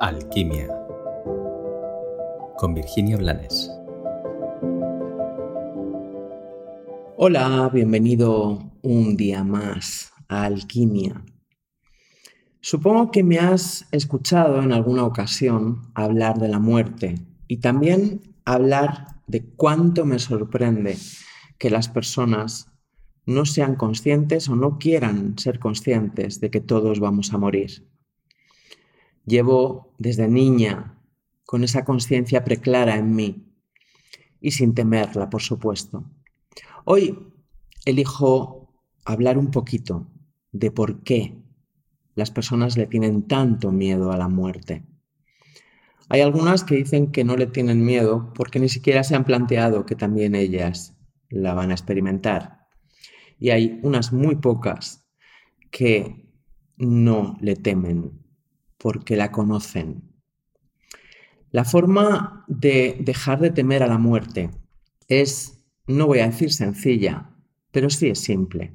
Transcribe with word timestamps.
Alquimia 0.00 0.68
con 2.56 2.72
Virginia 2.72 3.16
Blanes. 3.16 3.68
Hola, 7.16 7.68
bienvenido 7.74 8.70
un 8.82 9.16
día 9.16 9.42
más 9.42 10.12
a 10.28 10.44
Alquimia. 10.44 11.24
Supongo 12.60 13.10
que 13.10 13.24
me 13.24 13.40
has 13.40 13.88
escuchado 13.90 14.62
en 14.62 14.72
alguna 14.72 15.04
ocasión 15.04 15.90
hablar 15.94 16.38
de 16.38 16.48
la 16.48 16.60
muerte 16.60 17.16
y 17.48 17.56
también 17.56 18.36
hablar 18.44 19.06
de 19.26 19.44
cuánto 19.56 20.04
me 20.04 20.20
sorprende 20.20 20.96
que 21.58 21.70
las 21.70 21.88
personas 21.88 22.70
no 23.26 23.44
sean 23.44 23.74
conscientes 23.74 24.48
o 24.48 24.54
no 24.54 24.78
quieran 24.78 25.36
ser 25.38 25.58
conscientes 25.58 26.40
de 26.40 26.50
que 26.52 26.60
todos 26.60 27.00
vamos 27.00 27.34
a 27.34 27.38
morir. 27.38 27.88
Llevo 29.28 29.94
desde 29.98 30.26
niña 30.26 30.98
con 31.44 31.62
esa 31.62 31.84
conciencia 31.84 32.44
preclara 32.44 32.96
en 32.96 33.14
mí 33.14 33.52
y 34.40 34.52
sin 34.52 34.72
temerla, 34.72 35.28
por 35.28 35.42
supuesto. 35.42 36.10
Hoy 36.86 37.18
elijo 37.84 38.72
hablar 39.04 39.36
un 39.36 39.50
poquito 39.50 40.06
de 40.50 40.70
por 40.70 41.02
qué 41.02 41.36
las 42.14 42.30
personas 42.30 42.78
le 42.78 42.86
tienen 42.86 43.28
tanto 43.28 43.70
miedo 43.70 44.12
a 44.12 44.16
la 44.16 44.28
muerte. 44.28 44.86
Hay 46.08 46.22
algunas 46.22 46.64
que 46.64 46.76
dicen 46.76 47.12
que 47.12 47.22
no 47.22 47.36
le 47.36 47.48
tienen 47.48 47.84
miedo 47.84 48.32
porque 48.34 48.58
ni 48.58 48.70
siquiera 48.70 49.04
se 49.04 49.14
han 49.14 49.26
planteado 49.26 49.84
que 49.84 49.94
también 49.94 50.34
ellas 50.34 50.94
la 51.28 51.52
van 51.52 51.70
a 51.70 51.74
experimentar. 51.74 52.66
Y 53.38 53.50
hay 53.50 53.78
unas 53.82 54.10
muy 54.10 54.36
pocas 54.36 55.06
que 55.70 56.32
no 56.78 57.36
le 57.42 57.56
temen 57.56 58.27
porque 58.78 59.16
la 59.16 59.30
conocen. 59.30 60.02
La 61.50 61.64
forma 61.64 62.44
de 62.46 62.96
dejar 63.00 63.40
de 63.40 63.50
temer 63.50 63.82
a 63.82 63.86
la 63.86 63.98
muerte 63.98 64.50
es, 65.08 65.60
no 65.86 66.06
voy 66.06 66.20
a 66.20 66.26
decir 66.26 66.52
sencilla, 66.52 67.30
pero 67.70 67.90
sí 67.90 68.08
es 68.08 68.20
simple. 68.20 68.74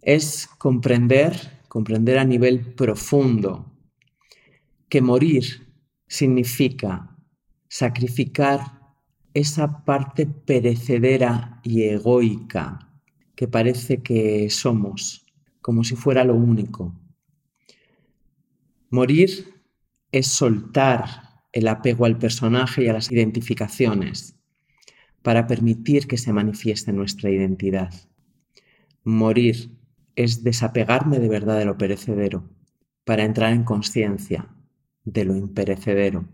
Es 0.00 0.46
comprender, 0.58 1.62
comprender 1.68 2.18
a 2.18 2.24
nivel 2.24 2.74
profundo, 2.74 3.72
que 4.88 5.02
morir 5.02 5.68
significa 6.06 7.16
sacrificar 7.68 8.78
esa 9.34 9.84
parte 9.84 10.26
perecedera 10.26 11.60
y 11.62 11.82
egoica 11.82 12.88
que 13.34 13.46
parece 13.46 14.02
que 14.02 14.48
somos, 14.50 15.26
como 15.60 15.84
si 15.84 15.94
fuera 15.94 16.24
lo 16.24 16.34
único. 16.34 16.94
Morir 18.90 19.54
es 20.12 20.28
soltar 20.28 21.42
el 21.52 21.68
apego 21.68 22.06
al 22.06 22.16
personaje 22.16 22.84
y 22.84 22.88
a 22.88 22.94
las 22.94 23.12
identificaciones 23.12 24.34
para 25.20 25.46
permitir 25.46 26.06
que 26.06 26.16
se 26.16 26.32
manifieste 26.32 26.90
nuestra 26.94 27.28
identidad. 27.28 27.92
Morir 29.04 29.76
es 30.16 30.42
desapegarme 30.42 31.18
de 31.18 31.28
verdad 31.28 31.58
de 31.58 31.66
lo 31.66 31.76
perecedero 31.76 32.48
para 33.04 33.24
entrar 33.24 33.52
en 33.52 33.64
conciencia 33.64 34.48
de 35.04 35.26
lo 35.26 35.36
imperecedero, 35.36 36.26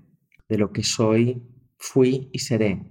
de 0.49 0.59
lo 0.59 0.73
que 0.73 0.85
soy, 0.85 1.43
fui 1.77 2.29
y 2.33 2.39
seré, 2.39 2.87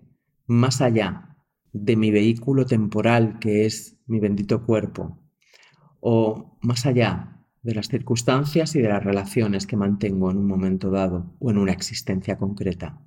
más 0.45 0.81
allá 0.81 1.37
de 1.71 1.95
mi 1.95 2.11
vehículo 2.11 2.65
temporal 2.65 3.39
que 3.39 3.65
es 3.65 3.97
mi 4.07 4.19
bendito 4.19 4.65
cuerpo, 4.65 5.19
o 6.01 6.57
más 6.61 6.85
allá 6.85 7.42
de 7.63 7.73
las 7.73 7.87
circunstancias 7.87 8.75
y 8.75 8.81
de 8.81 8.89
las 8.89 9.03
relaciones 9.03 9.65
que 9.65 9.77
mantengo 9.77 10.29
en 10.29 10.37
un 10.37 10.47
momento 10.47 10.91
dado 10.91 11.33
o 11.39 11.49
en 11.49 11.57
una 11.57 11.71
existencia 11.71 12.37
concreta. 12.37 13.01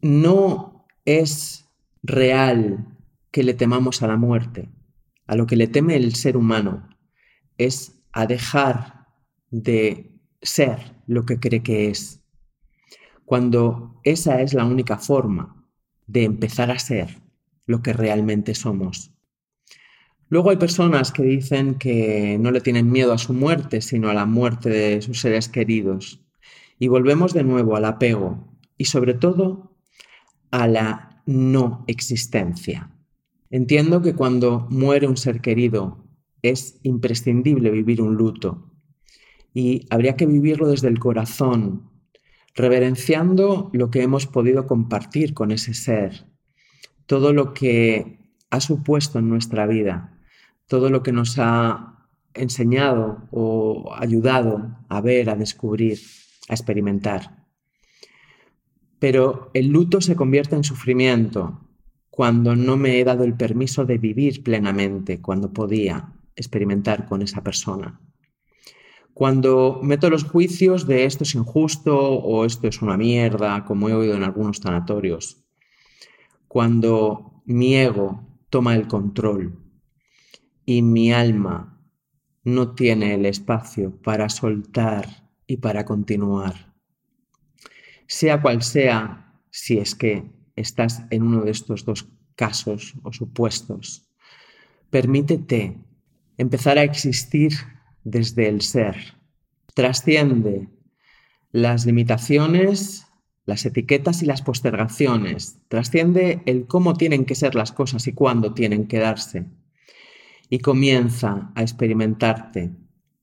No 0.00 0.86
es 1.04 1.68
real 2.02 2.86
que 3.30 3.44
le 3.44 3.54
temamos 3.54 4.02
a 4.02 4.08
la 4.08 4.16
muerte. 4.16 4.70
A 5.26 5.36
lo 5.36 5.46
que 5.46 5.56
le 5.56 5.68
teme 5.68 5.96
el 5.96 6.14
ser 6.14 6.36
humano 6.36 6.88
es 7.58 8.02
a 8.12 8.26
dejar 8.26 9.06
de 9.50 10.18
ser 10.40 10.96
lo 11.06 11.24
que 11.24 11.38
cree 11.38 11.62
que 11.62 11.88
es, 11.88 12.22
cuando 13.24 14.00
esa 14.02 14.42
es 14.42 14.54
la 14.54 14.64
única 14.64 14.98
forma 14.98 15.64
de 16.06 16.24
empezar 16.24 16.70
a 16.70 16.78
ser 16.78 17.22
lo 17.66 17.80
que 17.82 17.92
realmente 17.92 18.54
somos. 18.54 19.11
Luego 20.32 20.48
hay 20.48 20.56
personas 20.56 21.12
que 21.12 21.24
dicen 21.24 21.74
que 21.74 22.38
no 22.40 22.52
le 22.52 22.62
tienen 22.62 22.90
miedo 22.90 23.12
a 23.12 23.18
su 23.18 23.34
muerte, 23.34 23.82
sino 23.82 24.08
a 24.08 24.14
la 24.14 24.24
muerte 24.24 24.70
de 24.70 25.02
sus 25.02 25.20
seres 25.20 25.50
queridos. 25.50 26.22
Y 26.78 26.88
volvemos 26.88 27.34
de 27.34 27.44
nuevo 27.44 27.76
al 27.76 27.84
apego 27.84 28.48
y 28.78 28.86
sobre 28.86 29.12
todo 29.12 29.76
a 30.50 30.66
la 30.66 31.22
no 31.26 31.84
existencia. 31.86 32.90
Entiendo 33.50 34.00
que 34.00 34.14
cuando 34.14 34.66
muere 34.70 35.06
un 35.06 35.18
ser 35.18 35.42
querido 35.42 36.02
es 36.40 36.80
imprescindible 36.82 37.70
vivir 37.70 38.00
un 38.00 38.14
luto 38.14 38.72
y 39.52 39.86
habría 39.90 40.16
que 40.16 40.24
vivirlo 40.24 40.68
desde 40.68 40.88
el 40.88 40.98
corazón, 40.98 41.90
reverenciando 42.54 43.68
lo 43.74 43.90
que 43.90 44.00
hemos 44.00 44.26
podido 44.26 44.66
compartir 44.66 45.34
con 45.34 45.50
ese 45.50 45.74
ser, 45.74 46.24
todo 47.04 47.34
lo 47.34 47.52
que 47.52 48.18
ha 48.48 48.60
supuesto 48.60 49.18
en 49.18 49.28
nuestra 49.28 49.66
vida 49.66 50.08
todo 50.72 50.88
lo 50.88 51.02
que 51.02 51.12
nos 51.12 51.38
ha 51.38 52.08
enseñado 52.32 53.28
o 53.30 53.92
ayudado 53.94 54.74
a 54.88 55.02
ver, 55.02 55.28
a 55.28 55.36
descubrir, 55.36 55.98
a 56.48 56.54
experimentar. 56.54 57.44
Pero 58.98 59.50
el 59.52 59.68
luto 59.68 60.00
se 60.00 60.16
convierte 60.16 60.56
en 60.56 60.64
sufrimiento 60.64 61.60
cuando 62.08 62.56
no 62.56 62.78
me 62.78 62.98
he 62.98 63.04
dado 63.04 63.24
el 63.24 63.34
permiso 63.34 63.84
de 63.84 63.98
vivir 63.98 64.42
plenamente, 64.42 65.20
cuando 65.20 65.52
podía 65.52 66.14
experimentar 66.36 67.04
con 67.04 67.20
esa 67.20 67.42
persona. 67.42 68.00
Cuando 69.12 69.78
meto 69.82 70.08
los 70.08 70.24
juicios 70.24 70.86
de 70.86 71.04
esto 71.04 71.24
es 71.24 71.34
injusto 71.34 71.98
o 71.98 72.46
esto 72.46 72.66
es 72.66 72.80
una 72.80 72.96
mierda, 72.96 73.66
como 73.66 73.90
he 73.90 73.92
oído 73.92 74.14
en 74.14 74.22
algunos 74.22 74.56
sanatorios. 74.56 75.44
Cuando 76.48 77.42
mi 77.44 77.76
ego 77.76 78.26
toma 78.48 78.74
el 78.74 78.88
control 78.88 79.58
y 80.72 80.80
mi 80.80 81.12
alma 81.12 81.78
no 82.44 82.74
tiene 82.74 83.12
el 83.12 83.26
espacio 83.26 83.94
para 84.00 84.30
soltar 84.30 85.28
y 85.46 85.58
para 85.58 85.84
continuar. 85.84 86.72
Sea 88.06 88.40
cual 88.40 88.62
sea, 88.62 89.38
si 89.50 89.76
es 89.76 89.94
que 89.94 90.30
estás 90.56 91.02
en 91.10 91.24
uno 91.24 91.42
de 91.42 91.50
estos 91.50 91.84
dos 91.84 92.08
casos 92.36 92.94
o 93.02 93.12
supuestos, 93.12 94.08
permítete 94.88 95.76
empezar 96.38 96.78
a 96.78 96.84
existir 96.84 97.52
desde 98.02 98.48
el 98.48 98.62
ser. 98.62 98.96
Trasciende 99.74 100.70
las 101.50 101.84
limitaciones, 101.84 103.06
las 103.44 103.66
etiquetas 103.66 104.22
y 104.22 104.26
las 104.26 104.40
postergaciones. 104.40 105.58
Trasciende 105.68 106.42
el 106.46 106.66
cómo 106.66 106.94
tienen 106.94 107.26
que 107.26 107.34
ser 107.34 107.54
las 107.54 107.72
cosas 107.72 108.06
y 108.06 108.14
cuándo 108.14 108.54
tienen 108.54 108.86
que 108.86 109.00
darse 109.00 109.44
y 110.52 110.58
comienza 110.58 111.50
a 111.54 111.62
experimentarte 111.62 112.76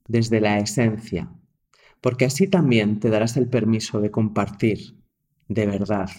desde 0.08 0.42
la 0.42 0.58
esencia, 0.58 1.32
porque 2.02 2.26
así 2.26 2.48
también 2.48 3.00
te 3.00 3.12
darás 3.12 3.38
el 3.38 3.48
permiso 3.48 4.02
de 4.02 4.10
compartir 4.10 5.00
de 5.48 5.68
verdad 5.68 6.10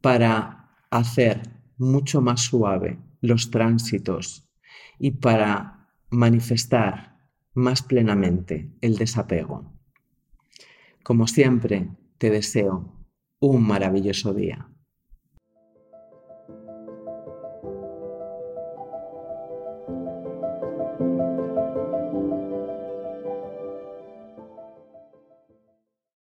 para 0.00 0.70
hacer 0.90 1.42
mucho 1.76 2.22
más 2.22 2.40
suave 2.40 2.98
los 3.20 3.50
tránsitos 3.50 4.48
y 4.98 5.10
para 5.10 5.90
manifestar 6.08 7.18
más 7.52 7.82
plenamente 7.82 8.72
el 8.80 8.96
desapego. 8.96 9.70
Como 11.02 11.26
siempre, 11.26 11.90
te 12.16 12.30
deseo 12.30 13.06
un 13.38 13.66
maravilloso 13.66 14.32
día. 14.32 14.69